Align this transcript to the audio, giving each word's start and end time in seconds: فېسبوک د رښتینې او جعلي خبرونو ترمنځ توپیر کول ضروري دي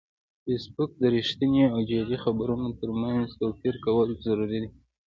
فېسبوک 0.43 0.91
د 0.97 1.03
رښتینې 1.15 1.63
او 1.73 1.79
جعلي 1.89 2.17
خبرونو 2.23 2.67
ترمنځ 2.79 3.27
توپیر 3.41 3.75
کول 3.85 4.07
ضروري 4.25 4.59
دي 4.63 4.69